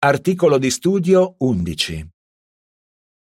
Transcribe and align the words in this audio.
Articolo 0.00 0.58
di 0.58 0.70
studio 0.70 1.34
11. 1.38 2.08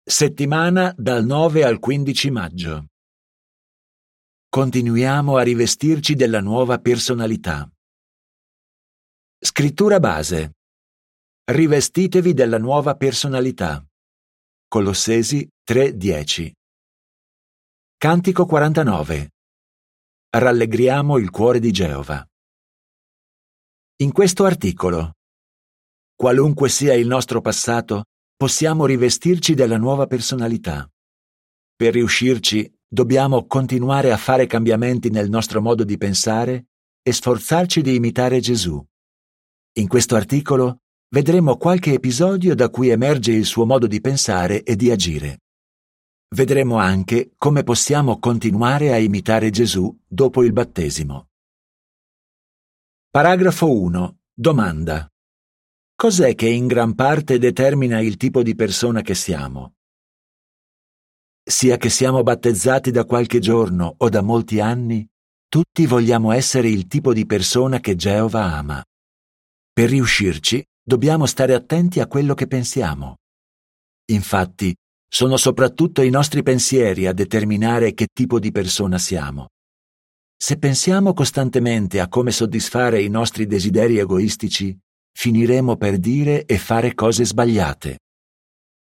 Settimana 0.05 0.95
dal 0.95 1.25
9 1.25 1.65
al 1.65 1.79
15 1.79 2.31
maggio. 2.31 2.89
Continuiamo 4.47 5.39
a 5.39 5.43
rivestirci 5.43 6.15
della 6.15 6.43
nuova 6.43 6.79
personalità. 6.79 7.67
Scrittura 9.39 9.99
base. 10.01 10.57
Rivestitevi 11.45 12.35
della 12.35 12.59
nuova 12.59 12.95
personalità. 12.95 13.83
Colossesi 14.69 15.49
3:10. 15.65 16.53
Cantico 17.97 18.45
49. 18.45 19.31
Rallegriamo 20.29 21.17
il 21.17 21.31
cuore 21.31 21.59
di 21.59 21.73
Geova. 21.73 22.23
In 24.03 24.13
questo 24.13 24.45
articolo 24.45 25.16
Qualunque 26.17 26.71
sia 26.71 26.95
il 26.95 27.07
nostro 27.07 27.43
passato, 27.43 28.05
possiamo 28.35 28.87
rivestirci 28.87 29.53
della 29.53 29.77
nuova 29.77 30.07
personalità. 30.07 30.91
Per 31.77 31.93
riuscirci, 31.93 32.75
dobbiamo 32.89 33.47
continuare 33.47 34.13
a 34.13 34.17
fare 34.17 34.47
cambiamenti 34.47 35.11
nel 35.11 35.29
nostro 35.29 35.61
modo 35.61 35.85
di 35.85 35.99
pensare 35.99 36.69
e 37.03 37.13
sforzarci 37.13 37.83
di 37.83 37.97
imitare 37.97 38.41
Gesù. 38.41 38.83
In 39.75 39.89
questo 39.89 40.17
articolo 40.17 40.81
vedremo 41.11 41.59
qualche 41.59 41.93
episodio 41.93 42.55
da 42.55 42.71
cui 42.71 42.89
emerge 42.89 43.33
il 43.33 43.45
suo 43.45 43.67
modo 43.67 43.87
di 43.87 44.01
pensare 44.01 44.63
e 44.63 44.75
di 44.75 44.91
agire. 44.91 45.43
Vedremo 46.35 46.77
anche 46.77 47.33
come 47.37 47.63
possiamo 47.63 48.19
continuare 48.19 48.91
a 48.91 48.97
imitare 48.97 49.51
Gesù 49.51 49.95
dopo 50.07 50.43
il 50.43 50.53
battesimo. 50.53 51.29
Paragrafo 53.11 53.71
1. 53.71 54.19
Domanda. 54.33 55.11
Cos'è 55.99 56.35
che 56.35 56.47
in 56.47 56.67
gran 56.67 56.95
parte 56.95 57.39
determina 57.39 58.01
il 58.01 58.19
tipo 58.19 58.43
di 58.43 58.55
persona 58.55 59.01
che 59.01 59.15
siamo? 59.15 59.77
Sia 61.43 61.79
che 61.79 61.89
siamo 61.89 62.23
battezzati 62.23 62.91
da 62.91 63.07
qualche 63.07 63.39
giorno 63.39 63.95
o 63.97 64.09
da 64.11 64.21
molti 64.21 64.61
anni, 64.61 65.09
tutti 65.49 65.87
vogliamo 65.87 66.33
essere 66.33 66.69
il 66.69 66.87
tipo 66.87 67.15
di 67.15 67.25
persona 67.25 67.81
che 67.81 67.97
Geova 67.97 68.57
ama. 68.57 68.85
Per 69.73 69.89
riuscirci, 69.89 70.63
dobbiamo 70.83 71.25
stare 71.25 71.55
attenti 71.55 72.01
a 72.01 72.07
quello 72.07 72.35
che 72.35 72.47
pensiamo. 72.47 73.17
Infatti, 74.13 74.77
sono 75.09 75.39
soprattutto 75.39 76.03
i 76.03 76.11
nostri 76.11 76.43
pensieri 76.43 77.07
a 77.07 77.15
determinare 77.15 77.95
che 77.95 78.09
tipo 78.13 78.39
di 78.39 78.53
persona 78.53 78.99
siamo. 78.99 79.49
Se 80.37 80.59
pensiamo 80.59 81.15
costantemente 81.15 82.01
a 82.01 82.09
come 82.09 82.33
soddisfare 82.33 83.01
i 83.01 83.09
nostri 83.09 83.47
desideri 83.47 83.97
egoistici, 83.97 84.79
finiremo 85.17 85.77
per 85.77 85.97
dire 85.97 86.45
e 86.45 86.59
fare 86.59 86.93
cose 86.93 87.25
sbagliate. 87.25 88.01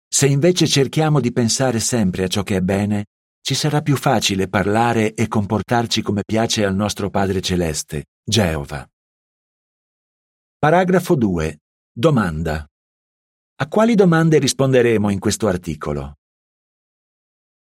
Se 0.06 0.26
invece 0.26 0.66
cerchiamo 0.66 1.18
di 1.18 1.32
pensare 1.32 1.80
sempre 1.80 2.24
a 2.24 2.28
ciò 2.28 2.42
che 2.42 2.56
è 2.56 2.60
bene, 2.60 3.06
ci 3.40 3.54
sarà 3.54 3.80
più 3.80 3.96
facile 3.96 4.46
parlare 4.46 5.14
e 5.14 5.28
comportarci 5.28 6.02
come 6.02 6.24
piace 6.24 6.64
al 6.64 6.74
nostro 6.74 7.08
Padre 7.08 7.40
Celeste, 7.40 8.04
Geova. 8.22 8.86
Paragrafo 10.58 11.14
2. 11.14 11.58
Domanda. 11.90 12.66
A 13.58 13.68
quali 13.68 13.94
domande 13.94 14.38
risponderemo 14.38 15.08
in 15.08 15.18
questo 15.18 15.48
articolo? 15.48 16.16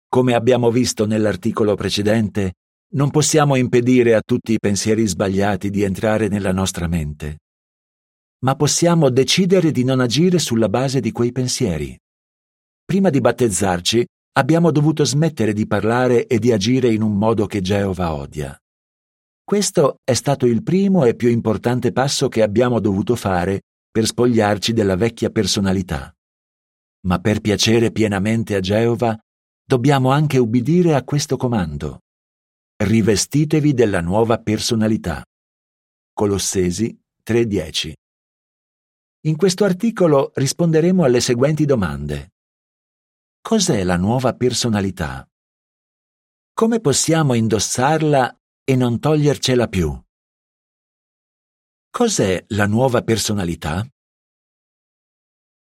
Come 0.09 0.35
abbiamo 0.35 0.73
visto 0.73 1.07
nell'articolo 1.07 1.77
precedente, 1.77 2.55
non 2.95 3.11
possiamo 3.11 3.55
impedire 3.55 4.15
a 4.15 4.23
tutti 4.25 4.53
i 4.53 4.59
pensieri 4.59 5.07
sbagliati 5.07 5.71
di 5.71 5.83
entrare 5.83 6.27
nella 6.27 6.53
nostra 6.53 6.89
mente 6.89 7.39
ma 8.41 8.55
possiamo 8.55 9.11
decidere 9.11 9.71
di 9.73 9.85
non 9.85 10.01
agire 10.01 10.39
sulla 10.39 10.69
base 10.69 11.01
di 11.01 11.11
quei 11.11 11.33
pensieri. 11.33 11.99
Prima 12.85 13.11
di 13.11 13.21
battezzarci, 13.21 14.07
abbiamo 14.39 14.71
dovuto 14.71 15.05
smettere 15.05 15.53
di 15.53 15.67
parlare 15.67 16.27
e 16.27 16.39
di 16.39 16.53
agire 16.53 16.93
in 16.93 17.03
un 17.03 17.17
modo 17.17 17.47
che 17.47 17.61
Geova 17.61 18.15
odia. 18.15 18.57
Questo 19.43 19.97
è 20.05 20.13
stato 20.13 20.47
il 20.47 20.63
primo 20.63 21.05
e 21.05 21.15
più 21.15 21.29
importante 21.29 21.91
passo 21.91 22.29
che 22.29 22.43
abbiamo 22.43 22.81
dovuto 22.81 23.17
fare 23.17 23.63
per 23.91 24.07
spogliarci 24.07 24.73
della 24.73 24.95
vecchia 24.95 25.31
personalità. 25.31 26.15
Ma 27.07 27.19
per 27.19 27.41
piacere 27.41 27.91
pienamente 27.91 28.55
a 28.55 28.61
Geova, 28.61 29.19
dobbiamo 29.65 30.11
anche 30.11 30.39
ubbidire 30.39 30.95
a 30.95 31.03
questo 31.03 31.37
comando. 31.37 32.01
Rivestitevi 32.77 33.75
della 33.75 34.01
nuova 34.01 34.39
personalità. 34.39 35.25
Colossesi 36.13 36.97
3:10 37.25 37.98
in 39.23 39.37
questo 39.37 39.65
articolo 39.65 40.31
risponderemo 40.35 41.03
alle 41.05 41.21
seguenti 41.21 41.65
domande. 41.65 42.35
Cos'è 43.41 43.83
la 43.83 43.97
nuova 43.97 44.35
personalità? 44.35 45.29
Come 46.53 46.81
possiamo 46.81 47.35
indossarla 47.35 48.41
e 48.63 48.77
non 48.77 49.01
togliercela 49.01 49.67
più? 49.69 50.01
Cos'è 51.91 52.45
la 52.49 52.67
nuova 52.67 53.03
personalità? 53.03 53.85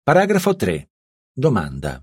Paragrafo 0.03 0.55
3. 0.55 0.91
Domanda. 1.33 2.01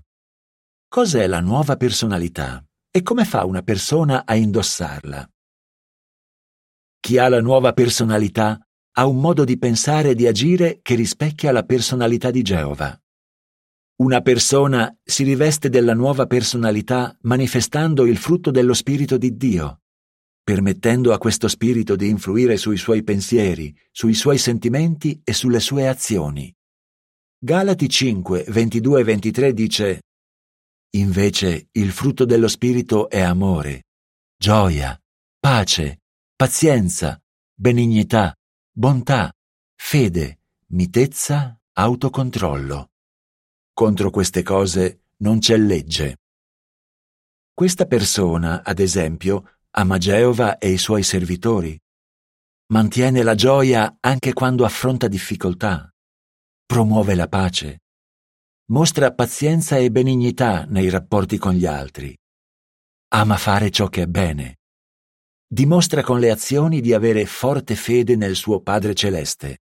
Cos'è 0.87 1.25
la 1.27 1.39
nuova 1.39 1.77
personalità 1.77 2.63
e 2.91 3.01
come 3.01 3.25
fa 3.25 3.45
una 3.45 3.61
persona 3.61 4.25
a 4.25 4.35
indossarla? 4.35 5.27
Chi 6.99 7.17
ha 7.17 7.29
la 7.29 7.41
nuova 7.41 7.73
personalità 7.73 8.59
ha 8.99 9.05
un 9.05 9.21
modo 9.21 9.45
di 9.45 9.57
pensare 9.57 10.09
e 10.09 10.15
di 10.15 10.27
agire 10.27 10.79
che 10.81 10.93
rispecchia 10.95 11.53
la 11.53 11.63
personalità 11.63 12.31
di 12.31 12.41
Geova. 12.41 13.01
Una 14.01 14.19
persona 14.19 14.93
si 15.01 15.23
riveste 15.23 15.69
della 15.69 15.93
nuova 15.93 16.25
personalità 16.25 17.17
manifestando 17.21 18.05
il 18.05 18.17
frutto 18.17 18.51
dello 18.51 18.73
Spirito 18.73 19.17
di 19.17 19.37
Dio, 19.37 19.83
permettendo 20.43 21.13
a 21.13 21.17
questo 21.17 21.47
Spirito 21.47 21.95
di 21.95 22.09
influire 22.09 22.57
sui 22.57 22.75
suoi 22.75 23.01
pensieri, 23.03 23.73
sui 23.89 24.13
suoi 24.13 24.37
sentimenti 24.37 25.21
e 25.23 25.31
sulle 25.31 25.61
sue 25.61 25.87
azioni. 25.87 26.53
Galati 27.41 27.87
5, 27.87 28.47
22 28.49 28.99
e 28.99 29.03
23 29.05 29.53
dice 29.53 30.01
Invece 30.97 31.69
il 31.71 31.91
frutto 31.91 32.25
dello 32.25 32.49
Spirito 32.49 33.09
è 33.09 33.21
amore, 33.21 33.83
gioia, 34.37 35.01
pace, 35.39 36.01
pazienza, 36.35 37.17
benignità, 37.53 38.33
bontà, 38.79 39.29
fede, 39.75 40.39
mitezza, 40.67 41.59
autocontrollo. 41.73 42.91
Contro 43.73 44.09
queste 44.09 44.41
cose 44.41 45.01
non 45.17 45.39
c'è 45.39 45.57
legge. 45.57 46.19
Questa 47.53 47.87
persona, 47.87 48.63
ad 48.63 48.79
esempio, 48.79 49.57
ama 49.71 49.97
Geova 49.97 50.59
e 50.59 50.71
i 50.71 50.77
suoi 50.77 51.03
servitori. 51.03 51.77
Mantiene 52.67 53.21
la 53.21 53.35
gioia 53.35 53.97
anche 53.99 54.31
quando 54.31 54.63
affronta 54.63 55.09
difficoltà. 55.09 55.93
Promuove 56.65 57.15
la 57.15 57.27
pace. 57.27 57.81
Mostra 58.67 59.13
pazienza 59.13 59.75
e 59.75 59.91
benignità 59.91 60.63
nei 60.63 60.87
rapporti 60.87 61.37
con 61.37 61.51
gli 61.51 61.65
altri. 61.65 62.17
Ama 63.09 63.35
fare 63.35 63.71
ciò 63.71 63.89
che 63.89 64.03
è 64.03 64.07
bene 64.07 64.58
dimostra 65.51 66.03
con 66.03 66.19
le 66.19 66.29
azioni 66.29 66.79
di 66.79 66.93
avere 66.93 67.25
forte 67.25 67.75
fede 67.75 68.15
nel 68.15 68.35
suo 68.35 68.61
Padre 68.61 68.93
Celeste. 68.93 69.63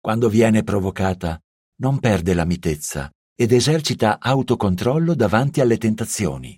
Quando 0.00 0.28
viene 0.28 0.62
provocata, 0.62 1.40
non 1.80 1.98
perde 1.98 2.34
la 2.34 2.44
mitezza 2.44 3.10
ed 3.34 3.50
esercita 3.50 4.20
autocontrollo 4.20 5.16
davanti 5.16 5.60
alle 5.60 5.76
tentazioni. 5.76 6.56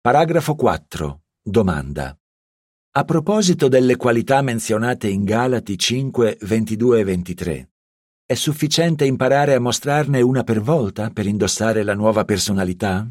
Paragrafo 0.00 0.54
4. 0.54 1.22
Domanda. 1.42 2.14
A 2.92 3.04
proposito 3.04 3.68
delle 3.68 3.96
qualità 3.96 4.42
menzionate 4.42 5.08
in 5.08 5.24
Galati 5.24 5.78
5, 5.78 6.38
22 6.42 7.00
e 7.00 7.04
23, 7.04 7.70
è 8.26 8.34
sufficiente 8.34 9.06
imparare 9.06 9.54
a 9.54 9.60
mostrarne 9.60 10.20
una 10.20 10.42
per 10.44 10.60
volta 10.60 11.08
per 11.08 11.26
indossare 11.26 11.82
la 11.82 11.94
nuova 11.94 12.24
personalità? 12.24 13.10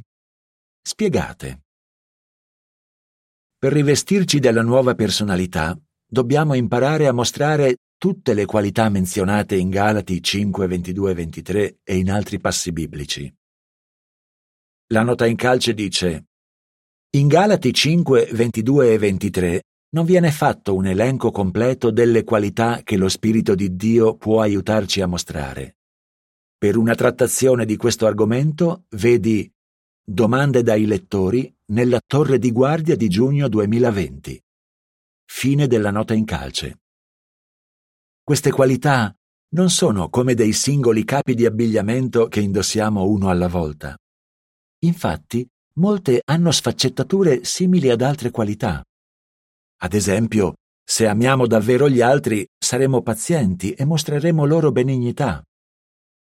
Spiegate. 0.82 1.65
Per 3.66 3.74
rivestirci 3.74 4.38
della 4.38 4.62
nuova 4.62 4.94
personalità, 4.94 5.76
dobbiamo 6.08 6.54
imparare 6.54 7.08
a 7.08 7.12
mostrare 7.12 7.78
tutte 7.98 8.36
le 8.36 8.46
qualità 8.46 8.90
menzionate 8.90 9.56
in 9.56 9.72
Galati 9.72 10.22
5, 10.22 10.68
22 10.68 11.10
e 11.10 11.14
23 11.16 11.78
e 11.84 11.98
in 11.98 12.12
altri 12.12 12.40
passi 12.40 12.72
biblici. 12.72 13.36
La 14.90 15.02
nota 15.02 15.26
in 15.26 15.36
calce 15.36 15.74
dice 15.74 16.26
In 17.18 17.28
Galati 17.28 17.74
5, 17.74 18.30
22 18.34 18.94
e 18.94 18.98
23 19.00 19.64
non 19.96 20.06
viene 20.06 20.30
fatto 20.30 20.76
un 20.76 20.86
elenco 20.86 21.32
completo 21.32 21.90
delle 21.90 22.24
qualità 22.24 22.82
che 22.84 22.98
lo 22.98 23.10
Spirito 23.10 23.56
di 23.56 23.76
Dio 23.76 24.16
può 24.16 24.42
aiutarci 24.42 25.02
a 25.02 25.08
mostrare. 25.08 25.78
Per 26.56 26.78
una 26.78 26.94
trattazione 26.94 27.66
di 27.66 27.78
questo 27.78 28.06
argomento 28.06 28.84
vedi 28.90 29.52
Domande 30.08 30.62
dai 30.62 30.86
lettori 30.86 31.52
nella 31.72 32.00
torre 32.06 32.38
di 32.38 32.52
guardia 32.52 32.96
di 32.96 33.08
giugno 33.08 33.48
2020. 33.48 34.40
Fine 35.26 35.66
della 35.66 35.90
nota 35.90 36.14
in 36.14 36.26
calce. 36.26 36.82
Queste 38.22 38.52
qualità 38.52 39.12
non 39.56 39.72
sono 39.72 40.10
come 40.10 40.36
dei 40.36 40.54
singoli 40.54 41.04
capi 41.06 41.34
di 41.34 41.48
abbigliamento 41.48 42.28
che 42.28 42.40
indossiamo 42.40 43.04
uno 43.04 43.32
alla 43.32 43.48
volta. 43.48 43.98
Infatti, 44.84 45.44
molte 45.80 46.22
hanno 46.24 46.52
sfaccettature 46.52 47.44
simili 47.44 47.90
ad 47.90 48.04
altre 48.04 48.30
qualità. 48.30 48.84
Ad 49.82 49.94
esempio, 49.96 50.54
se 50.84 51.08
amiamo 51.08 51.48
davvero 51.48 51.90
gli 51.90 52.02
altri, 52.02 52.48
saremo 52.56 53.02
pazienti 53.02 53.72
e 53.72 53.86
mostreremo 53.86 54.46
loro 54.46 54.72
benignità. 54.72 55.44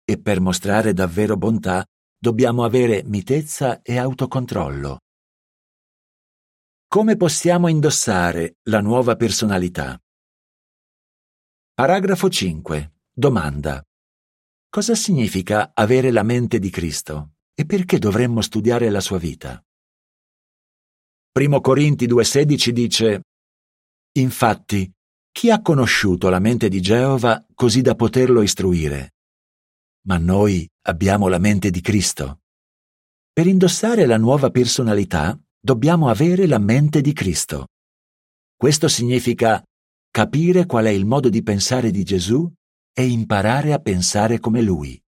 E 0.04 0.20
per 0.20 0.42
mostrare 0.42 0.94
davvero 0.94 1.38
bontà, 1.38 1.86
dobbiamo 2.18 2.64
avere 2.64 3.04
mitezza 3.06 3.82
e 3.82 3.98
autocontrollo. 3.98 5.00
Come 6.88 7.16
possiamo 7.16 7.68
indossare 7.68 8.58
la 8.64 8.82
nuova 8.82 9.16
personalità? 9.16 10.00
Paragrafo 11.74 12.30
5. 12.30 12.94
Domanda. 13.14 13.84
Cosa 14.70 14.96
significa 14.96 15.72
avere 15.74 16.12
la 16.12 16.24
mente 16.24 16.60
di 16.60 16.70
Cristo 16.70 17.34
e 17.54 17.66
perché 17.66 18.00
dovremmo 18.00 18.42
studiare 18.42 18.90
la 18.90 19.02
sua 19.02 19.18
vita? 19.18 19.64
Primo 21.32 21.62
Corinti 21.62 22.08
2,16 22.08 22.70
dice 22.70 23.22
Infatti, 24.14 24.92
chi 25.32 25.52
ha 25.52 25.62
conosciuto 25.62 26.30
la 26.30 26.40
mente 26.40 26.68
di 26.68 26.82
Geova 26.82 27.46
così 27.54 27.82
da 27.82 27.94
poterlo 27.94 28.42
istruire? 28.42 29.14
Ma 30.08 30.18
noi 30.18 30.68
abbiamo 30.88 31.28
la 31.28 31.38
mente 31.38 31.70
di 31.70 31.82
Cristo. 31.82 32.40
Per 33.34 33.46
indossare 33.46 34.06
la 34.06 34.18
nuova 34.18 34.50
personalità 34.52 35.38
dobbiamo 35.60 36.08
avere 36.08 36.48
la 36.48 36.60
mente 36.60 37.02
di 37.02 37.12
Cristo. 37.12 37.68
Questo 38.56 38.88
significa 38.88 39.62
capire 40.10 40.66
qual 40.66 40.86
è 40.86 40.90
il 40.90 41.06
modo 41.06 41.28
di 41.28 41.44
pensare 41.44 41.92
di 41.92 42.04
Gesù 42.04 42.50
e 42.94 43.06
imparare 43.06 43.74
a 43.74 43.80
pensare 43.80 44.40
come 44.40 44.62
Lui. 44.62 45.00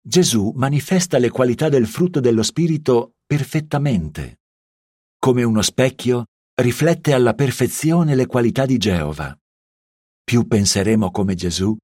Gesù 0.00 0.52
manifesta 0.54 1.18
le 1.18 1.30
qualità 1.30 1.68
del 1.68 1.86
frutto 1.86 2.20
dello 2.20 2.44
Spirito 2.44 3.14
perfettamente. 3.26 4.40
Come 5.18 5.42
uno 5.42 5.62
specchio, 5.62 6.26
riflette 6.54 7.12
alla 7.12 7.34
perfezione 7.34 8.14
le 8.14 8.26
qualità 8.26 8.66
di 8.66 8.78
Geova. 8.78 9.36
Più 10.22 10.46
penseremo 10.46 11.10
come 11.10 11.34
Gesù, 11.34 11.76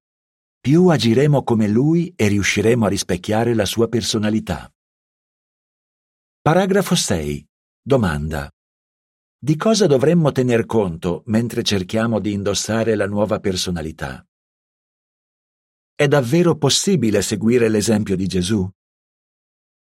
più 0.59 0.87
agiremo 0.87 1.43
come 1.43 1.67
Lui 1.67 2.13
e 2.15 2.27
riusciremo 2.27 2.85
a 2.85 2.89
rispecchiare 2.89 3.53
la 3.53 3.65
sua 3.65 3.87
personalità. 3.87 4.71
Paragrafo 6.41 6.95
6. 6.95 7.47
Domanda. 7.81 8.51
Di 9.41 9.55
cosa 9.55 9.87
dovremmo 9.87 10.31
tener 10.33 10.65
conto 10.65 11.23
mentre 11.27 11.63
cerchiamo 11.63 12.19
di 12.19 12.33
indossare 12.33 12.95
la 12.95 13.07
nuova 13.07 13.39
personalità? 13.39 14.25
È 15.95 16.07
davvero 16.07 16.57
possibile 16.57 17.21
seguire 17.21 17.69
l'esempio 17.69 18.15
di 18.17 18.27
Gesù? 18.27 18.69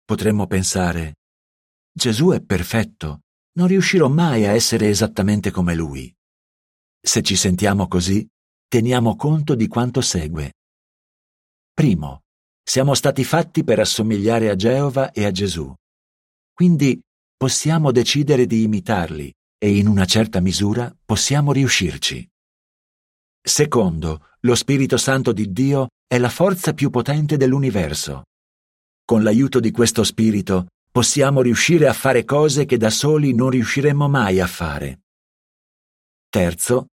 Potremmo 0.04 0.46
pensare, 0.46 1.14
Gesù 1.92 2.30
è 2.30 2.42
perfetto, 2.42 3.22
non 3.52 3.68
riuscirò 3.68 4.08
mai 4.08 4.44
a 4.46 4.52
essere 4.52 4.88
esattamente 4.88 5.50
come 5.50 5.74
lui. 5.74 6.14
Se 7.00 7.22
ci 7.22 7.36
sentiamo 7.36 7.88
così, 7.88 8.28
teniamo 8.68 9.16
conto 9.16 9.54
di 9.54 9.68
quanto 9.68 10.00
segue. 10.00 10.52
Primo, 11.72 12.22
siamo 12.62 12.94
stati 12.94 13.22
fatti 13.22 13.64
per 13.64 13.78
assomigliare 13.78 14.50
a 14.50 14.56
Geova 14.56 15.12
e 15.12 15.24
a 15.24 15.30
Gesù. 15.30 15.72
Quindi 16.52 17.00
possiamo 17.36 17.92
decidere 17.92 18.46
di 18.46 18.62
imitarli 18.62 19.32
e 19.58 19.76
in 19.76 19.86
una 19.86 20.04
certa 20.04 20.40
misura 20.40 20.94
possiamo 21.04 21.52
riuscirci. 21.52 22.26
Secondo, 23.40 24.30
lo 24.40 24.54
Spirito 24.54 24.96
Santo 24.96 25.32
di 25.32 25.52
Dio 25.52 25.88
è 26.06 26.18
la 26.18 26.28
forza 26.28 26.72
più 26.72 26.90
potente 26.90 27.36
dell'universo. 27.36 28.24
Con 29.04 29.22
l'aiuto 29.22 29.60
di 29.60 29.70
questo 29.70 30.02
Spirito 30.02 30.66
possiamo 30.90 31.42
riuscire 31.42 31.86
a 31.86 31.92
fare 31.92 32.24
cose 32.24 32.64
che 32.64 32.76
da 32.76 32.90
soli 32.90 33.34
non 33.34 33.50
riusciremmo 33.50 34.08
mai 34.08 34.40
a 34.40 34.46
fare. 34.46 35.02
Terzo, 36.28 36.86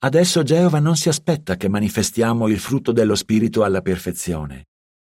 adesso 0.00 0.42
Geova 0.42 0.78
non 0.78 0.96
si 0.96 1.08
aspetta 1.08 1.56
che 1.56 1.68
manifestiamo 1.68 2.48
il 2.48 2.58
frutto 2.58 2.92
dello 2.92 3.14
Spirito 3.14 3.64
alla 3.64 3.80
perfezione. 3.80 4.66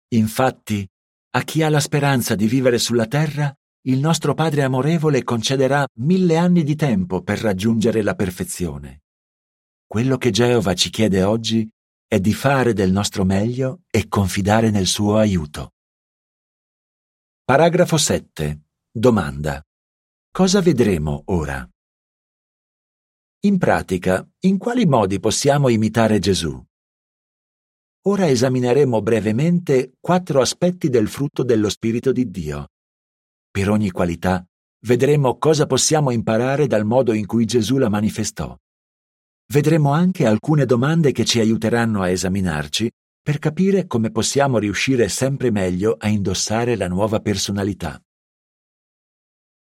Infatti, 0.10 0.88
a 1.32 1.42
chi 1.44 1.64
ha 1.64 1.70
la 1.70 1.80
speranza 1.80 2.36
di 2.36 2.48
vivere 2.48 2.78
sulla 2.78 3.08
terra, 3.08 3.54
il 3.86 4.00
nostro 4.00 4.34
Padre 4.34 4.64
amorevole 4.64 5.24
concederà 5.24 5.88
mille 6.00 6.38
anni 6.38 6.64
di 6.64 6.76
tempo 6.76 7.22
per 7.22 7.40
raggiungere 7.40 8.02
la 8.02 8.14
perfezione. 8.14 9.02
Quello 9.88 10.18
che 10.18 10.30
Geova 10.30 10.74
ci 10.74 10.90
chiede 10.90 11.24
oggi 11.24 11.68
è 12.08 12.20
di 12.20 12.34
fare 12.34 12.74
del 12.74 12.92
nostro 12.92 13.24
meglio 13.24 13.82
e 13.90 14.08
confidare 14.08 14.70
nel 14.70 14.86
suo 14.86 15.18
aiuto. 15.18 15.72
Paragrafo 17.44 17.98
7. 17.98 18.62
Domanda. 18.92 19.62
Cosa 20.32 20.62
vedremo 20.62 21.24
ora? 21.26 21.68
In 23.44 23.58
pratica, 23.58 24.24
in 24.42 24.60
quali 24.60 24.86
modi 24.86 25.20
possiamo 25.20 25.68
imitare 25.70 26.20
Gesù? 26.20 26.64
Ora 28.04 28.28
esamineremo 28.28 29.02
brevemente 29.02 29.94
quattro 30.00 30.42
aspetti 30.42 30.90
del 30.90 31.08
frutto 31.08 31.42
dello 31.42 31.70
Spirito 31.70 32.12
di 32.12 32.30
Dio. 32.30 32.68
Per 33.50 33.68
ogni 33.68 33.90
qualità 33.90 34.46
vedremo 34.86 35.40
cosa 35.40 35.66
possiamo 35.66 36.12
imparare 36.12 36.68
dal 36.68 36.86
modo 36.86 37.14
in 37.14 37.26
cui 37.26 37.46
Gesù 37.46 37.80
la 37.80 37.90
manifestò. 37.90 38.56
Vedremo 39.52 39.92
anche 39.92 40.28
alcune 40.28 40.66
domande 40.66 41.12
che 41.12 41.26
ci 41.26 41.40
aiuteranno 41.40 42.04
a 42.04 42.10
esaminarci 42.10 42.92
per 43.24 43.40
capire 43.40 43.88
come 43.88 44.12
possiamo 44.12 44.60
riuscire 44.60 45.10
sempre 45.10 45.50
meglio 45.50 45.96
a 45.98 46.10
indossare 46.10 46.76
la 46.76 46.88
nuova 46.88 47.20
personalità. 47.22 48.00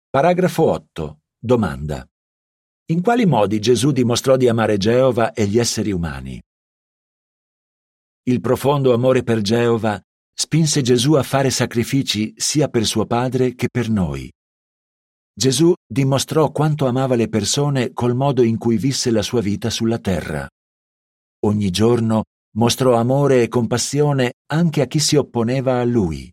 Paragrafo 0.09 0.62
8. 0.62 1.21
Domanda. 1.38 2.09
In 2.90 3.02
quali 3.02 3.26
modi 3.26 3.61
Gesù 3.61 3.90
dimostrò 3.90 4.38
di 4.38 4.49
amare 4.49 4.79
Geova 4.79 5.35
e 5.35 5.46
gli 5.46 5.58
esseri 5.58 5.93
umani? 5.93 6.40
Il 8.23 8.40
profondo 8.40 8.94
amore 8.94 9.23
per 9.23 9.43
Geova 9.43 10.00
spinse 10.32 10.81
Gesù 10.81 11.12
a 11.12 11.23
fare 11.23 11.50
sacrifici 11.50 12.32
sia 12.35 12.69
per 12.69 12.87
suo 12.87 13.05
Padre 13.05 13.55
che 13.55 13.69
per 13.70 13.90
noi. 13.90 14.32
Gesù 15.35 15.75
dimostrò 15.87 16.50
quanto 16.50 16.87
amava 16.87 17.14
le 17.14 17.29
persone 17.29 17.93
col 17.93 18.14
modo 18.14 18.43
in 18.43 18.56
cui 18.56 18.79
visse 18.79 19.11
la 19.11 19.23
sua 19.23 19.43
vita 19.43 19.69
sulla 19.69 19.99
terra. 19.99 20.49
Ogni 21.40 21.69
giorno 21.69 22.25
mostrò 22.56 22.94
amore 22.94 23.43
e 23.43 23.49
compassione 23.49 24.32
anche 24.50 24.81
a 24.81 24.87
chi 24.87 24.99
si 24.99 25.17
opponeva 25.17 25.79
a 25.79 25.85
lui. 25.85 26.33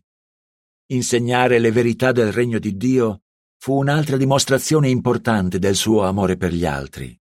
Insegnare 0.86 1.58
le 1.58 1.70
verità 1.70 2.12
del 2.12 2.32
regno 2.32 2.58
di 2.58 2.78
Dio 2.78 3.20
fu 3.58 3.74
un'altra 3.74 4.16
dimostrazione 4.16 4.88
importante 4.88 5.58
del 5.58 5.74
suo 5.74 6.04
amore 6.04 6.36
per 6.36 6.52
gli 6.52 6.64
altri. 6.64 7.18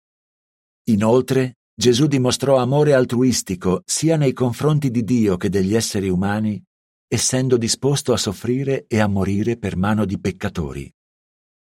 Inoltre, 0.90 1.58
Gesù 1.74 2.08
dimostrò 2.08 2.58
amore 2.58 2.94
altruistico 2.94 3.82
sia 3.86 4.16
nei 4.16 4.34
confronti 4.34 4.92
di 4.92 5.04
Dio 5.04 5.36
che 5.38 5.50
degli 5.50 5.76
esseri 5.76 6.08
umani, 6.08 6.64
essendo 7.08 7.58
disposto 7.58 8.14
a 8.14 8.18
soffrire 8.18 8.86
e 8.88 9.00
a 9.00 9.08
morire 9.08 9.58
per 9.58 9.76
mano 9.76 10.06
di 10.06 10.20
peccatori. 10.20 10.92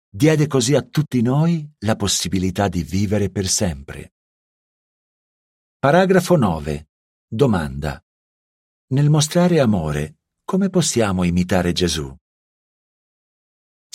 Diede 0.08 0.48
così 0.48 0.76
a 0.76 0.82
tutti 0.82 1.22
noi 1.22 1.68
la 1.80 1.96
possibilità 1.96 2.68
di 2.68 2.84
vivere 2.84 3.30
per 3.30 3.48
sempre. 3.48 4.14
Paragrafo 5.80 6.36
9. 6.36 6.90
Domanda. 7.28 8.02
Nel 8.88 9.10
mostrare 9.10 9.60
amore, 9.60 10.20
come 10.46 10.70
possiamo 10.70 11.24
imitare 11.24 11.74
Gesù? 11.74 12.16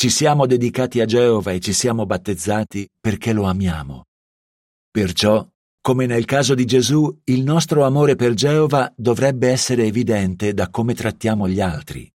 Ci 0.00 0.08
siamo 0.08 0.46
dedicati 0.46 1.02
a 1.02 1.04
Geova 1.04 1.52
e 1.52 1.60
ci 1.60 1.74
siamo 1.74 2.06
battezzati 2.06 2.88
perché 2.98 3.34
lo 3.34 3.42
amiamo. 3.42 4.06
Perciò, 4.90 5.46
come 5.78 6.06
nel 6.06 6.24
caso 6.24 6.54
di 6.54 6.64
Gesù, 6.64 7.20
il 7.24 7.42
nostro 7.42 7.84
amore 7.84 8.16
per 8.16 8.32
Geova 8.32 8.90
dovrebbe 8.96 9.50
essere 9.50 9.84
evidente 9.84 10.54
da 10.54 10.70
come 10.70 10.94
trattiamo 10.94 11.46
gli 11.46 11.60
altri. 11.60 12.10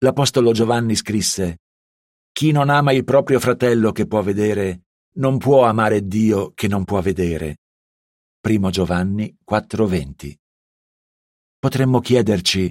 L'Apostolo 0.00 0.52
Giovanni 0.52 0.94
scrisse 0.94 1.60
Chi 2.32 2.52
non 2.52 2.68
ama 2.68 2.92
il 2.92 3.04
proprio 3.04 3.40
fratello 3.40 3.92
che 3.92 4.06
può 4.06 4.20
vedere, 4.20 4.82
non 5.14 5.38
può 5.38 5.64
amare 5.64 6.06
Dio 6.06 6.52
che 6.52 6.68
non 6.68 6.84
può 6.84 7.00
vedere. 7.00 7.60
Primo 8.38 8.68
Giovanni 8.68 9.34
4:20. 9.42 10.36
Potremmo 11.58 12.00
chiederci, 12.00 12.70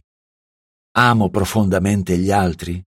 amo 0.98 1.32
profondamente 1.32 2.16
gli 2.16 2.30
altri? 2.30 2.80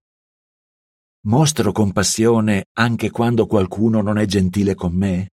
Mostro 1.25 1.71
compassione 1.71 2.65
anche 2.73 3.09
quando 3.09 3.45
qualcuno 3.45 4.01
non 4.01 4.17
è 4.17 4.25
gentile 4.25 4.75
con 4.75 4.93
me? 4.93 5.29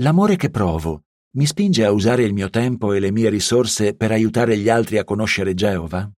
L'amore 0.00 0.34
che 0.34 0.50
provo 0.50 1.02
mi 1.36 1.46
spinge 1.46 1.84
a 1.84 1.92
usare 1.92 2.24
il 2.24 2.32
mio 2.32 2.50
tempo 2.50 2.92
e 2.92 2.98
le 2.98 3.12
mie 3.12 3.28
risorse 3.28 3.94
per 3.94 4.10
aiutare 4.10 4.58
gli 4.58 4.68
altri 4.68 4.98
a 4.98 5.04
conoscere 5.04 5.54
Geova? 5.54 6.10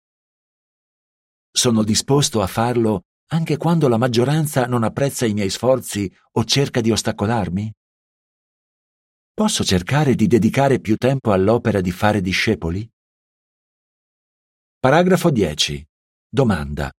Sono 1.51 1.83
disposto 1.83 2.41
a 2.41 2.47
farlo 2.47 3.03
anche 3.33 3.59
quando 3.59 3.87
la 3.89 3.99
maggioranza 3.99 4.65
non 4.65 4.83
apprezza 4.83 5.27
i 5.27 5.35
miei 5.35 5.51
sforzi 5.51 6.11
o 6.33 6.45
cerca 6.45 6.81
di 6.81 6.91
ostacolarmi? 6.91 7.71
Posso 9.35 9.63
cercare 9.63 10.15
di 10.15 10.27
dedicare 10.27 10.81
più 10.81 10.97
tempo 10.97 11.33
all'opera 11.33 11.83
di 11.83 11.91
fare 11.91 12.23
discepoli? 12.23 12.91
Paragrafo 14.79 15.29
10. 15.29 15.87
Domanda. 16.31 16.91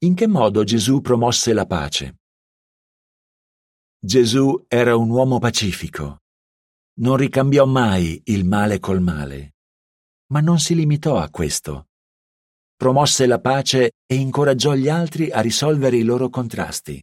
In 0.00 0.14
che 0.14 0.28
modo 0.28 0.62
Gesù 0.62 1.00
promosse 1.00 1.52
la 1.52 1.66
pace? 1.66 2.20
Gesù 3.98 4.64
era 4.68 4.94
un 4.94 5.10
uomo 5.10 5.40
pacifico. 5.40 6.18
Non 7.00 7.16
ricambiò 7.16 7.66
mai 7.66 8.20
il 8.26 8.44
male 8.44 8.78
col 8.78 9.00
male. 9.00 9.56
Ma 10.26 10.40
non 10.40 10.60
si 10.60 10.76
limitò 10.76 11.18
a 11.18 11.28
questo. 11.30 11.88
Promosse 12.76 13.26
la 13.26 13.40
pace 13.40 13.94
e 14.06 14.14
incoraggiò 14.14 14.74
gli 14.74 14.88
altri 14.88 15.32
a 15.32 15.40
risolvere 15.40 15.96
i 15.96 16.04
loro 16.04 16.28
contrasti. 16.28 17.02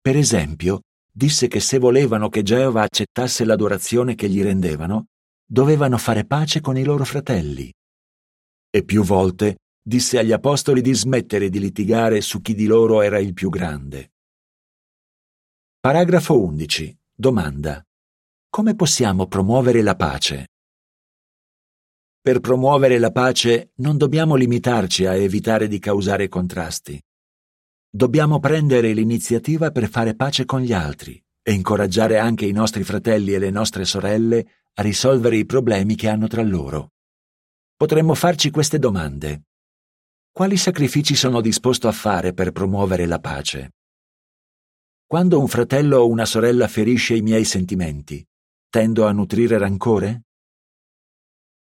Per 0.00 0.16
esempio, 0.16 0.84
disse 1.12 1.46
che 1.46 1.60
se 1.60 1.78
volevano 1.78 2.30
che 2.30 2.42
Geova 2.42 2.84
accettasse 2.84 3.44
l'adorazione 3.44 4.14
che 4.14 4.30
gli 4.30 4.42
rendevano, 4.42 5.08
dovevano 5.44 5.98
fare 5.98 6.24
pace 6.24 6.62
con 6.62 6.78
i 6.78 6.84
loro 6.84 7.04
fratelli. 7.04 7.70
E 8.70 8.82
più 8.82 9.02
volte 9.02 9.58
disse 9.88 10.18
agli 10.18 10.32
apostoli 10.32 10.82
di 10.82 10.92
smettere 10.92 11.48
di 11.48 11.58
litigare 11.58 12.20
su 12.20 12.42
chi 12.42 12.54
di 12.54 12.66
loro 12.66 13.00
era 13.00 13.18
il 13.18 13.32
più 13.32 13.48
grande. 13.48 14.12
Paragrafo 15.80 16.38
11. 16.38 16.94
Domanda. 17.14 17.82
Come 18.50 18.74
possiamo 18.74 19.26
promuovere 19.28 19.80
la 19.80 19.96
pace? 19.96 20.48
Per 22.20 22.40
promuovere 22.40 22.98
la 22.98 23.10
pace 23.10 23.70
non 23.76 23.96
dobbiamo 23.96 24.34
limitarci 24.34 25.06
a 25.06 25.14
evitare 25.14 25.68
di 25.68 25.78
causare 25.78 26.28
contrasti. 26.28 27.02
Dobbiamo 27.88 28.40
prendere 28.40 28.92
l'iniziativa 28.92 29.70
per 29.70 29.88
fare 29.88 30.14
pace 30.14 30.44
con 30.44 30.60
gli 30.60 30.74
altri 30.74 31.18
e 31.42 31.52
incoraggiare 31.52 32.18
anche 32.18 32.44
i 32.44 32.52
nostri 32.52 32.84
fratelli 32.84 33.32
e 33.32 33.38
le 33.38 33.50
nostre 33.50 33.86
sorelle 33.86 34.46
a 34.74 34.82
risolvere 34.82 35.38
i 35.38 35.46
problemi 35.46 35.94
che 35.94 36.08
hanno 36.08 36.26
tra 36.26 36.42
loro. 36.42 36.92
Potremmo 37.74 38.12
farci 38.12 38.50
queste 38.50 38.78
domande. 38.78 39.44
Quali 40.38 40.56
sacrifici 40.56 41.16
sono 41.16 41.40
disposto 41.40 41.88
a 41.88 41.90
fare 41.90 42.32
per 42.32 42.52
promuovere 42.52 43.06
la 43.06 43.18
pace? 43.18 43.72
Quando 45.04 45.40
un 45.40 45.48
fratello 45.48 45.98
o 45.98 46.06
una 46.06 46.26
sorella 46.26 46.68
ferisce 46.68 47.16
i 47.16 47.22
miei 47.22 47.44
sentimenti, 47.44 48.24
tendo 48.70 49.04
a 49.04 49.10
nutrire 49.10 49.58
rancore? 49.58 50.26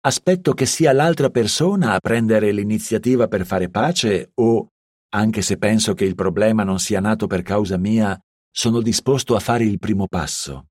Aspetto 0.00 0.54
che 0.54 0.66
sia 0.66 0.92
l'altra 0.92 1.30
persona 1.30 1.92
a 1.92 2.00
prendere 2.00 2.50
l'iniziativa 2.50 3.28
per 3.28 3.46
fare 3.46 3.70
pace 3.70 4.32
o 4.34 4.66
anche 5.10 5.40
se 5.40 5.56
penso 5.56 5.94
che 5.94 6.04
il 6.04 6.16
problema 6.16 6.64
non 6.64 6.80
sia 6.80 6.98
nato 6.98 7.28
per 7.28 7.42
causa 7.42 7.76
mia, 7.76 8.20
sono 8.50 8.80
disposto 8.80 9.36
a 9.36 9.38
fare 9.38 9.62
il 9.62 9.78
primo 9.78 10.08
passo. 10.08 10.70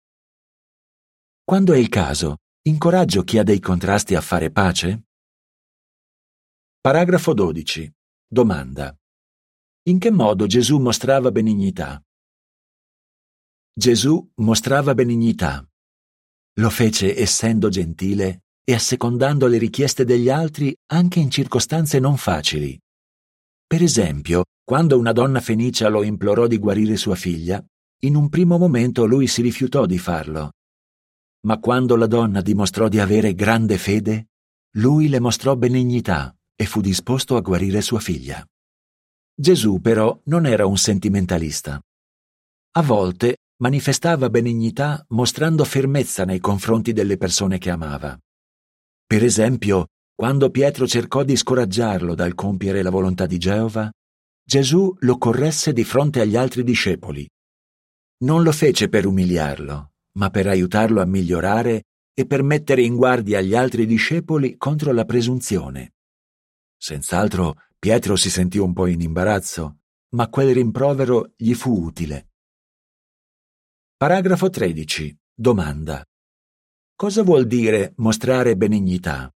Quando 1.41 1.71
è 1.71 1.77
il 1.77 1.87
caso, 1.87 2.39
incoraggio 2.63 3.23
chi 3.23 3.37
ha 3.37 3.43
dei 3.43 3.61
contrasti 3.61 4.13
a 4.13 4.19
fare 4.19 4.51
pace? 4.51 5.03
Paragrafo 6.85 7.33
12. 7.33 7.89
Domanda. 8.27 8.93
In 9.83 9.99
che 9.99 10.11
modo 10.11 10.47
Gesù 10.47 10.79
mostrava 10.79 11.31
benignità? 11.31 12.03
Gesù 13.73 14.29
mostrava 14.41 14.93
benignità. 14.93 15.65
Lo 16.59 16.69
fece 16.69 17.17
essendo 17.17 17.69
gentile 17.69 18.41
e 18.65 18.73
assecondando 18.73 19.47
le 19.47 19.59
richieste 19.59 20.03
degli 20.03 20.27
altri 20.27 20.75
anche 20.87 21.21
in 21.21 21.31
circostanze 21.31 21.99
non 21.99 22.17
facili. 22.17 22.77
Per 23.65 23.81
esempio, 23.81 24.43
quando 24.61 24.99
una 24.99 25.13
donna 25.13 25.39
fenicia 25.39 25.87
lo 25.87 26.03
implorò 26.03 26.47
di 26.47 26.57
guarire 26.57 26.97
sua 26.97 27.15
figlia, 27.15 27.65
in 27.99 28.15
un 28.15 28.27
primo 28.27 28.57
momento 28.57 29.05
lui 29.05 29.27
si 29.27 29.41
rifiutò 29.41 29.85
di 29.85 29.97
farlo. 29.97 30.51
Ma 31.47 31.59
quando 31.59 31.95
la 31.95 32.07
donna 32.07 32.41
dimostrò 32.41 32.89
di 32.89 32.99
avere 32.99 33.33
grande 33.35 33.77
fede, 33.77 34.31
lui 34.79 35.07
le 35.07 35.21
mostrò 35.21 35.55
benignità 35.55 36.35
e 36.55 36.65
fu 36.65 36.81
disposto 36.81 37.35
a 37.35 37.41
guarire 37.41 37.81
sua 37.81 37.99
figlia. 37.99 38.45
Gesù 39.35 39.79
però 39.81 40.19
non 40.25 40.45
era 40.45 40.65
un 40.65 40.77
sentimentalista. 40.77 41.81
A 42.75 42.81
volte 42.81 43.37
manifestava 43.61 44.29
benignità 44.29 45.03
mostrando 45.09 45.63
fermezza 45.63 46.25
nei 46.25 46.39
confronti 46.39 46.93
delle 46.93 47.17
persone 47.17 47.57
che 47.57 47.69
amava. 47.69 48.17
Per 49.05 49.23
esempio, 49.23 49.87
quando 50.15 50.49
Pietro 50.49 50.87
cercò 50.87 51.23
di 51.23 51.35
scoraggiarlo 51.35 52.13
dal 52.13 52.35
compiere 52.35 52.81
la 52.81 52.89
volontà 52.89 53.25
di 53.25 53.37
Geova, 53.37 53.91
Gesù 54.45 54.93
lo 54.99 55.17
corresse 55.17 55.73
di 55.73 55.83
fronte 55.83 56.21
agli 56.21 56.35
altri 56.35 56.63
discepoli. 56.63 57.27
Non 58.23 58.43
lo 58.43 58.51
fece 58.51 58.89
per 58.89 59.05
umiliarlo, 59.05 59.91
ma 60.17 60.29
per 60.29 60.47
aiutarlo 60.47 61.01
a 61.01 61.05
migliorare 61.05 61.83
e 62.13 62.25
per 62.25 62.43
mettere 62.43 62.83
in 62.83 62.95
guardia 62.95 63.41
gli 63.41 63.55
altri 63.55 63.85
discepoli 63.85 64.55
contro 64.57 64.91
la 64.91 65.05
presunzione. 65.05 65.93
Senz'altro 66.83 67.61
Pietro 67.79 68.17
si 68.17 68.29
sentì 68.29 68.57
un 68.57 68.73
po' 68.73 68.87
in 68.87 68.99
imbarazzo, 68.99 69.77
ma 70.15 70.27
quel 70.27 70.53
rimprovero 70.53 71.31
gli 71.37 71.53
fu 71.53 71.81
utile. 71.81 72.31
Paragrafo 73.95 74.49
13. 74.49 75.17
Domanda. 75.33 76.03
Cosa 76.93 77.23
vuol 77.23 77.47
dire 77.47 77.93
mostrare 77.99 78.57
benignità? 78.57 79.33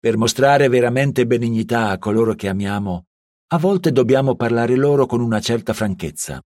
Per 0.00 0.16
mostrare 0.16 0.66
veramente 0.66 1.28
benignità 1.28 1.90
a 1.90 1.98
coloro 1.98 2.34
che 2.34 2.48
amiamo, 2.48 3.06
a 3.52 3.58
volte 3.58 3.92
dobbiamo 3.92 4.34
parlare 4.34 4.74
loro 4.74 5.06
con 5.06 5.20
una 5.20 5.38
certa 5.38 5.72
franchezza. 5.72 6.42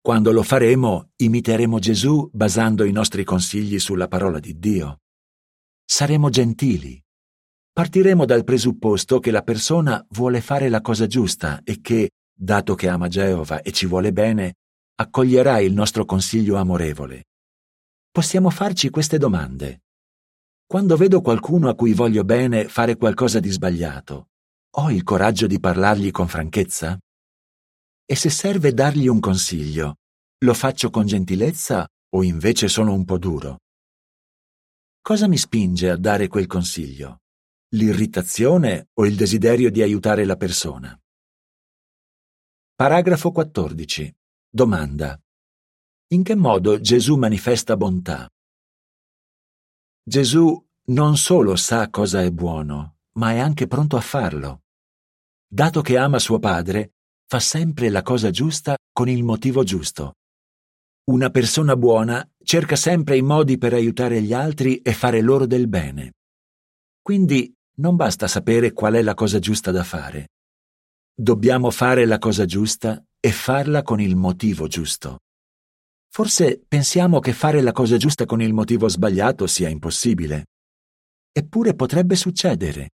Quando 0.00 0.32
lo 0.32 0.42
faremo, 0.42 1.10
imiteremo 1.16 1.78
Gesù 1.78 2.30
basando 2.32 2.84
i 2.84 2.92
nostri 2.92 3.24
consigli 3.24 3.78
sulla 3.78 4.08
parola 4.08 4.38
di 4.38 4.58
Dio. 4.58 5.02
Saremo 5.84 6.30
gentili. 6.30 6.98
Partiremo 7.74 8.26
dal 8.26 8.44
presupposto 8.44 9.18
che 9.18 9.30
la 9.30 9.40
persona 9.40 10.04
vuole 10.10 10.42
fare 10.42 10.68
la 10.68 10.82
cosa 10.82 11.06
giusta 11.06 11.62
e 11.64 11.80
che, 11.80 12.10
dato 12.30 12.74
che 12.74 12.86
ama 12.86 13.08
Geova 13.08 13.62
e 13.62 13.72
ci 13.72 13.86
vuole 13.86 14.12
bene, 14.12 14.56
accoglierà 14.96 15.58
il 15.58 15.72
nostro 15.72 16.04
consiglio 16.04 16.56
amorevole. 16.56 17.28
Possiamo 18.10 18.50
farci 18.50 18.90
queste 18.90 19.16
domande. 19.16 19.84
Quando 20.66 20.98
vedo 20.98 21.22
qualcuno 21.22 21.70
a 21.70 21.74
cui 21.74 21.94
voglio 21.94 22.24
bene 22.24 22.68
fare 22.68 22.96
qualcosa 22.96 23.40
di 23.40 23.48
sbagliato, 23.48 24.28
ho 24.76 24.90
il 24.90 25.02
coraggio 25.02 25.46
di 25.46 25.58
parlargli 25.58 26.10
con 26.10 26.28
franchezza? 26.28 26.98
E 28.04 28.14
se 28.14 28.28
serve 28.28 28.74
dargli 28.74 29.06
un 29.06 29.18
consiglio, 29.18 29.96
lo 30.44 30.52
faccio 30.52 30.90
con 30.90 31.06
gentilezza 31.06 31.88
o 32.14 32.22
invece 32.22 32.68
sono 32.68 32.92
un 32.92 33.06
po' 33.06 33.16
duro? 33.16 33.60
Cosa 35.00 35.26
mi 35.26 35.38
spinge 35.38 35.88
a 35.88 35.96
dare 35.96 36.28
quel 36.28 36.46
consiglio? 36.46 37.21
L'irritazione 37.74 38.90
o 38.92 39.06
il 39.06 39.16
desiderio 39.16 39.70
di 39.70 39.80
aiutare 39.80 40.26
la 40.26 40.36
persona? 40.36 40.94
Paragrafo 42.74 43.32
14. 43.32 44.14
Domanda. 44.46 45.18
In 46.08 46.22
che 46.22 46.34
modo 46.34 46.78
Gesù 46.80 47.16
manifesta 47.16 47.78
bontà? 47.78 48.28
Gesù 50.02 50.62
non 50.88 51.16
solo 51.16 51.56
sa 51.56 51.88
cosa 51.88 52.20
è 52.20 52.30
buono, 52.30 52.96
ma 53.12 53.32
è 53.32 53.38
anche 53.38 53.66
pronto 53.66 53.96
a 53.96 54.02
farlo. 54.02 54.64
Dato 55.48 55.80
che 55.80 55.96
ama 55.96 56.18
suo 56.18 56.38
padre, 56.38 56.96
fa 57.26 57.40
sempre 57.40 57.88
la 57.88 58.02
cosa 58.02 58.28
giusta 58.28 58.76
con 58.92 59.08
il 59.08 59.22
motivo 59.22 59.64
giusto. 59.64 60.16
Una 61.04 61.30
persona 61.30 61.74
buona 61.74 62.22
cerca 62.44 62.76
sempre 62.76 63.16
i 63.16 63.22
modi 63.22 63.56
per 63.56 63.72
aiutare 63.72 64.20
gli 64.20 64.34
altri 64.34 64.82
e 64.82 64.92
fare 64.92 65.22
loro 65.22 65.46
del 65.46 65.68
bene. 65.68 66.12
Quindi 67.00 67.52
non 67.76 67.96
basta 67.96 68.28
sapere 68.28 68.72
qual 68.72 68.94
è 68.94 69.02
la 69.02 69.14
cosa 69.14 69.38
giusta 69.38 69.70
da 69.70 69.84
fare. 69.84 70.28
Dobbiamo 71.14 71.70
fare 71.70 72.04
la 72.04 72.18
cosa 72.18 72.44
giusta 72.44 73.02
e 73.18 73.30
farla 73.32 73.82
con 73.82 74.00
il 74.00 74.16
motivo 74.16 74.66
giusto. 74.66 75.18
Forse 76.08 76.62
pensiamo 76.66 77.20
che 77.20 77.32
fare 77.32 77.62
la 77.62 77.72
cosa 77.72 77.96
giusta 77.96 78.26
con 78.26 78.42
il 78.42 78.52
motivo 78.52 78.88
sbagliato 78.88 79.46
sia 79.46 79.68
impossibile. 79.68 80.46
Eppure 81.32 81.74
potrebbe 81.74 82.16
succedere. 82.16 82.90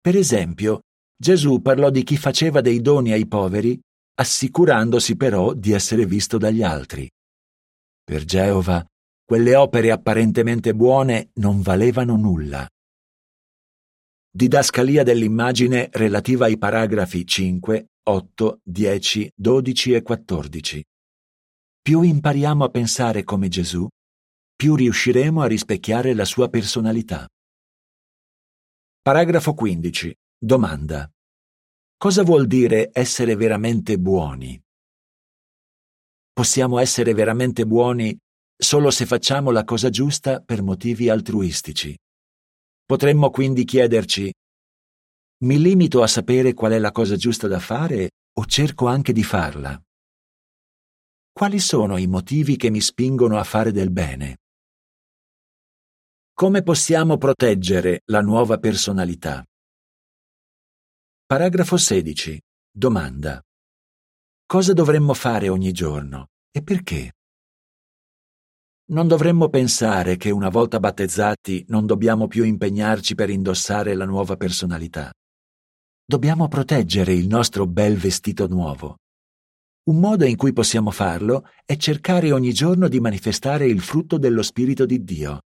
Per 0.00 0.16
esempio, 0.16 0.80
Gesù 1.16 1.62
parlò 1.62 1.90
di 1.90 2.02
chi 2.02 2.16
faceva 2.16 2.60
dei 2.60 2.80
doni 2.80 3.12
ai 3.12 3.26
poveri, 3.26 3.78
assicurandosi 4.16 5.16
però 5.16 5.54
di 5.54 5.72
essere 5.72 6.06
visto 6.06 6.36
dagli 6.36 6.62
altri. 6.62 7.08
Per 8.02 8.24
Geova, 8.24 8.84
quelle 9.24 9.54
opere 9.54 9.90
apparentemente 9.90 10.74
buone 10.74 11.30
non 11.34 11.62
valevano 11.62 12.16
nulla. 12.16 12.68
Didascalia 14.36 15.04
dell'immagine 15.04 15.90
relativa 15.92 16.46
ai 16.46 16.58
paragrafi 16.58 17.24
5, 17.24 17.90
8, 18.02 18.60
10, 18.64 19.30
12 19.32 19.92
e 19.92 20.02
14. 20.02 20.84
Più 21.80 22.02
impariamo 22.02 22.64
a 22.64 22.68
pensare 22.68 23.22
come 23.22 23.46
Gesù, 23.46 23.86
più 24.56 24.74
riusciremo 24.74 25.40
a 25.40 25.46
rispecchiare 25.46 26.14
la 26.14 26.24
sua 26.24 26.48
personalità. 26.48 27.28
Paragrafo 29.02 29.54
15. 29.54 30.12
Domanda. 30.36 31.08
Cosa 31.96 32.24
vuol 32.24 32.48
dire 32.48 32.90
essere 32.92 33.36
veramente 33.36 34.00
buoni? 34.00 34.60
Possiamo 36.32 36.80
essere 36.80 37.14
veramente 37.14 37.64
buoni 37.66 38.18
solo 38.56 38.90
se 38.90 39.06
facciamo 39.06 39.52
la 39.52 39.62
cosa 39.62 39.90
giusta 39.90 40.40
per 40.40 40.60
motivi 40.60 41.08
altruistici. 41.08 41.96
Potremmo 42.84 43.30
quindi 43.30 43.64
chiederci 43.64 44.30
mi 45.44 45.58
limito 45.58 46.02
a 46.02 46.06
sapere 46.06 46.52
qual 46.52 46.72
è 46.72 46.78
la 46.78 46.92
cosa 46.92 47.16
giusta 47.16 47.48
da 47.48 47.58
fare 47.58 48.10
o 48.38 48.44
cerco 48.46 48.86
anche 48.86 49.12
di 49.12 49.22
farla? 49.22 49.80
Quali 51.32 51.58
sono 51.60 51.96
i 51.96 52.06
motivi 52.06 52.56
che 52.56 52.70
mi 52.70 52.80
spingono 52.80 53.38
a 53.38 53.44
fare 53.44 53.72
del 53.72 53.90
bene? 53.90 54.38
Come 56.32 56.62
possiamo 56.62 57.16
proteggere 57.16 58.02
la 58.06 58.20
nuova 58.20 58.58
personalità? 58.58 59.44
Paragrafo 61.26 61.76
16. 61.76 62.40
Domanda. 62.70 63.42
Cosa 64.46 64.72
dovremmo 64.72 65.14
fare 65.14 65.48
ogni 65.48 65.72
giorno 65.72 66.28
e 66.50 66.62
perché? 66.62 67.12
Non 68.86 69.08
dovremmo 69.08 69.48
pensare 69.48 70.18
che 70.18 70.30
una 70.30 70.50
volta 70.50 70.78
battezzati 70.78 71.64
non 71.68 71.86
dobbiamo 71.86 72.26
più 72.26 72.44
impegnarci 72.44 73.14
per 73.14 73.30
indossare 73.30 73.94
la 73.94 74.04
nuova 74.04 74.36
personalità. 74.36 75.10
Dobbiamo 76.04 76.48
proteggere 76.48 77.14
il 77.14 77.26
nostro 77.26 77.66
bel 77.66 77.96
vestito 77.96 78.46
nuovo. 78.46 78.96
Un 79.84 80.00
modo 80.00 80.26
in 80.26 80.36
cui 80.36 80.52
possiamo 80.52 80.90
farlo 80.90 81.48
è 81.64 81.76
cercare 81.76 82.30
ogni 82.30 82.52
giorno 82.52 82.88
di 82.88 83.00
manifestare 83.00 83.66
il 83.66 83.80
frutto 83.80 84.18
dello 84.18 84.42
Spirito 84.42 84.84
di 84.84 85.02
Dio. 85.02 85.40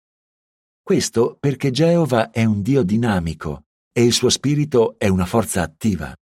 Questo 0.82 1.36
perché 1.38 1.72
Geova 1.72 2.32
è 2.32 2.46
un 2.46 2.62
Dio 2.62 2.84
dinamico 2.84 3.64
e 3.92 4.06
il 4.06 4.14
suo 4.14 4.30
Spirito 4.30 4.96
è 4.98 5.10
una 5.10 5.26
forza 5.26 5.62
attiva. 5.62 6.16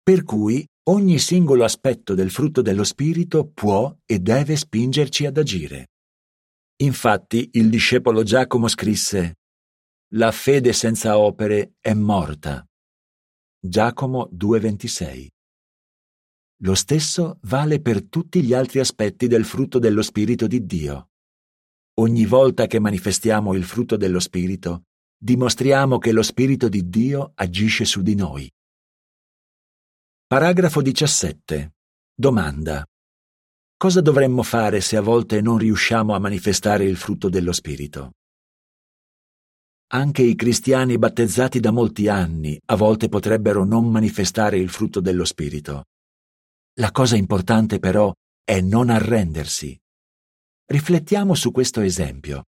Per 0.00 0.22
cui 0.22 0.64
ogni 0.90 1.18
singolo 1.18 1.64
aspetto 1.64 2.14
del 2.14 2.30
frutto 2.30 2.62
dello 2.62 2.84
Spirito 2.84 3.50
può 3.52 3.92
e 4.06 4.20
deve 4.20 4.54
spingerci 4.54 5.26
ad 5.26 5.36
agire. 5.36 5.86
Infatti 6.82 7.50
il 7.52 7.68
discepolo 7.68 8.22
Giacomo 8.22 8.66
scrisse 8.66 9.40
La 10.14 10.32
fede 10.32 10.72
senza 10.72 11.18
opere 11.18 11.74
è 11.78 11.92
morta. 11.92 12.66
Giacomo 13.58 14.30
2,26. 14.32 15.26
Lo 16.62 16.74
stesso 16.74 17.38
vale 17.42 17.82
per 17.82 18.08
tutti 18.08 18.42
gli 18.42 18.54
altri 18.54 18.78
aspetti 18.78 19.26
del 19.26 19.44
frutto 19.44 19.78
dello 19.78 20.00
Spirito 20.00 20.46
di 20.46 20.64
Dio. 20.64 21.10
Ogni 21.98 22.24
volta 22.24 22.66
che 22.66 22.78
manifestiamo 22.78 23.52
il 23.52 23.64
frutto 23.64 23.98
dello 23.98 24.18
Spirito, 24.18 24.84
dimostriamo 25.18 25.98
che 25.98 26.12
lo 26.12 26.22
Spirito 26.22 26.70
di 26.70 26.88
Dio 26.88 27.32
agisce 27.34 27.84
su 27.84 28.00
di 28.00 28.14
noi. 28.14 28.50
Paragrafo 30.26 30.80
17. 30.80 31.74
Domanda. 32.14 32.86
Cosa 33.80 34.02
dovremmo 34.02 34.42
fare 34.42 34.82
se 34.82 34.98
a 34.98 35.00
volte 35.00 35.40
non 35.40 35.56
riusciamo 35.56 36.14
a 36.14 36.18
manifestare 36.18 36.84
il 36.84 36.98
frutto 36.98 37.30
dello 37.30 37.50
Spirito? 37.50 38.10
Anche 39.94 40.20
i 40.20 40.34
cristiani 40.34 40.98
battezzati 40.98 41.60
da 41.60 41.70
molti 41.70 42.06
anni 42.06 42.60
a 42.66 42.76
volte 42.76 43.08
potrebbero 43.08 43.64
non 43.64 43.90
manifestare 43.90 44.58
il 44.58 44.68
frutto 44.68 45.00
dello 45.00 45.24
Spirito. 45.24 45.84
La 46.74 46.90
cosa 46.90 47.16
importante 47.16 47.78
però 47.78 48.12
è 48.44 48.60
non 48.60 48.90
arrendersi. 48.90 49.74
Riflettiamo 50.66 51.34
su 51.34 51.50
questo 51.50 51.80
esempio. 51.80 52.48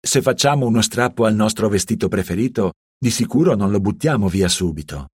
Se 0.00 0.20
facciamo 0.20 0.66
uno 0.66 0.82
strappo 0.82 1.26
al 1.26 1.36
nostro 1.36 1.68
vestito 1.68 2.08
preferito, 2.08 2.72
di 2.98 3.12
sicuro 3.12 3.54
non 3.54 3.70
lo 3.70 3.78
buttiamo 3.78 4.26
via 4.26 4.48
subito. 4.48 5.10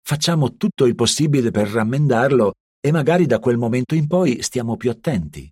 Facciamo 0.00 0.54
tutto 0.54 0.84
il 0.84 0.94
possibile 0.94 1.50
per 1.50 1.66
rammendarlo 1.66 2.52
e 2.80 2.90
magari 2.90 3.26
da 3.26 3.38
quel 3.38 3.58
momento 3.58 3.94
in 3.94 4.06
poi 4.06 4.42
stiamo 4.42 4.76
più 4.76 4.90
attenti. 4.90 5.48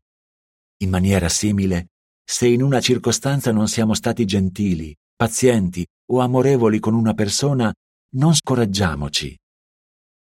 In 0.79 0.91
maniera 0.91 1.29
simile, 1.29 1.89
se 2.25 2.47
in 2.47 2.63
una 2.63 2.81
circostanza 2.81 3.53
non 3.53 3.69
siamo 3.69 3.95
stati 3.95 4.25
gentili, 4.25 4.95
pazienti 5.15 5.87
o 6.11 6.21
amorevoli 6.21 6.79
con 6.79 6.95
una 6.95 7.15
persona, 7.15 7.73
non 8.17 8.35
scoraggiamoci. 8.35 9.37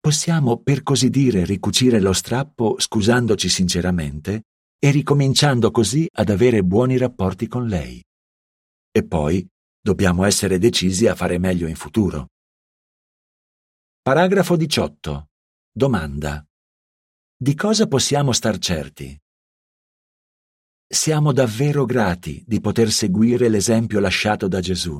Possiamo, 0.01 0.59
per 0.59 0.83
così 0.83 1.09
dire, 1.11 1.45
ricucire 1.45 2.01
lo 2.01 2.13
strappo 2.13 2.77
scusandoci 2.79 3.49
sinceramente 3.49 4.43
e 4.79 4.91
ricominciando 4.91 5.71
così 5.71 6.07
ad 6.11 6.29
avere 6.29 6.63
buoni 6.63 6.99
rapporti 6.99 7.49
con 7.49 7.67
lei. 7.67 8.03
E 8.91 9.05
poi 9.05 9.47
dobbiamo 9.81 10.25
essere 10.25 10.59
decisi 10.59 11.07
a 11.07 11.15
fare 11.15 11.39
meglio 11.39 11.67
in 11.67 11.75
futuro. 11.75 12.29
Paragrafo 14.03 14.57
18. 14.57 15.29
Domanda. 15.73 16.45
Di 17.45 17.55
cosa 17.55 17.87
possiamo 17.87 18.33
star 18.33 18.57
certi? 18.57 19.15
Siamo 20.89 21.31
davvero 21.31 21.85
grati 21.85 22.43
di 22.47 22.59
poter 22.59 22.91
seguire 22.91 23.51
l'esempio 23.51 24.01
lasciato 24.01 24.49
da 24.49 24.61
Gesù. 24.61 24.99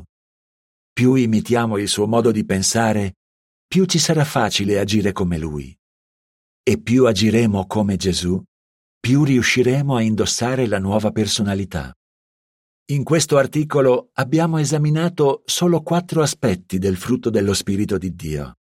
Più 0.93 1.15
imitiamo 1.15 1.79
il 1.79 1.89
suo 1.89 2.07
modo 2.07 2.31
di 2.33 2.45
pensare, 2.45 3.15
più 3.67 3.87
ci 3.87 3.99
sarà 3.99 4.27
facile 4.27 4.79
agire 4.79 5.13
come 5.13 5.39
lui. 5.39 5.75
E 6.63 6.79
più 6.79 7.07
agiremo 7.07 7.67
come 7.67 7.97
Gesù, 7.97 8.39
più 9.01 9.25
riusciremo 9.25 9.97
a 9.97 10.03
indossare 10.03 10.67
la 10.67 10.79
nuova 10.79 11.13
personalità. 11.13 11.95
In 12.91 13.05
questo 13.05 13.39
articolo 13.39 14.11
abbiamo 14.17 14.59
esaminato 14.59 15.45
solo 15.47 15.81
quattro 15.81 16.21
aspetti 16.21 16.77
del 16.77 16.99
frutto 16.99 17.31
dello 17.31 17.55
Spirito 17.55 17.97
di 17.97 18.15
Dio. 18.15 18.59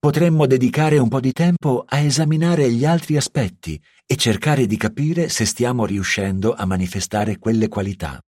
Potremmo 0.00 0.46
dedicare 0.46 0.98
un 0.98 1.08
po' 1.08 1.18
di 1.18 1.32
tempo 1.32 1.84
a 1.84 1.98
esaminare 1.98 2.70
gli 2.70 2.84
altri 2.84 3.16
aspetti 3.16 3.82
e 4.06 4.14
cercare 4.14 4.66
di 4.66 4.76
capire 4.76 5.28
se 5.28 5.44
stiamo 5.44 5.84
riuscendo 5.84 6.54
a 6.54 6.64
manifestare 6.66 7.38
quelle 7.38 7.66
qualità. 7.66 8.20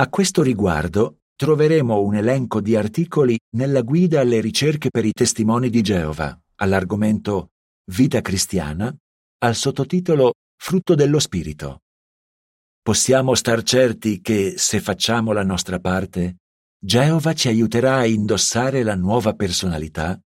A 0.00 0.08
questo 0.08 0.42
riguardo 0.42 1.18
troveremo 1.36 2.00
un 2.00 2.16
elenco 2.16 2.60
di 2.60 2.74
articoli 2.74 3.38
nella 3.56 3.82
guida 3.82 4.22
alle 4.22 4.40
ricerche 4.40 4.90
per 4.90 5.04
i 5.04 5.12
testimoni 5.12 5.70
di 5.70 5.82
Geova, 5.82 6.36
all'argomento 6.56 7.50
Vita 7.92 8.20
cristiana, 8.20 8.92
al 9.38 9.54
sottotitolo 9.54 10.32
Frutto 10.60 10.96
dello 10.96 11.20
Spirito. 11.20 11.82
Possiamo 12.82 13.36
star 13.36 13.62
certi 13.62 14.20
che, 14.20 14.54
se 14.56 14.80
facciamo 14.80 15.30
la 15.30 15.44
nostra 15.44 15.78
parte, 15.78 16.38
Geova 16.76 17.34
ci 17.34 17.46
aiuterà 17.46 17.98
a 17.98 18.06
indossare 18.06 18.82
la 18.82 18.96
nuova 18.96 19.34
personalità 19.34 20.20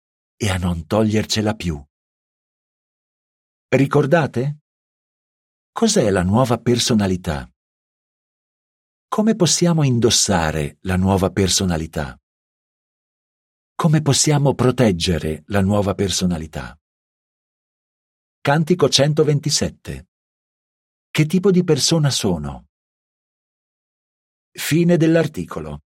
e 0.44 0.50
a 0.50 0.58
non 0.58 0.86
togliercela 0.86 1.54
più. 1.54 1.82
Ricordate? 3.68 4.58
Cos'è 5.72 6.10
la 6.10 6.22
nuova 6.22 6.58
personalità? 6.58 7.50
Come 9.08 9.36
possiamo 9.36 9.84
indossare 9.84 10.76
la 10.82 10.96
nuova 10.96 11.30
personalità? 11.30 12.20
Come 13.74 14.02
possiamo 14.02 14.54
proteggere 14.54 15.44
la 15.46 15.62
nuova 15.62 15.94
personalità? 15.94 16.78
Cantico 18.42 18.90
127. 18.90 20.08
Che 21.10 21.26
tipo 21.26 21.50
di 21.50 21.64
persona 21.64 22.10
sono? 22.10 22.66
Fine 24.50 24.98
dell'articolo. 24.98 25.84